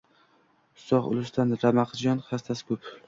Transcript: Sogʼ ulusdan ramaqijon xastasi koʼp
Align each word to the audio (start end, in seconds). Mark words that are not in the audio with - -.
Sogʼ 0.85 1.09
ulusdan 1.11 1.53
ramaqijon 1.65 2.25
xastasi 2.31 2.67
koʼp 2.71 2.91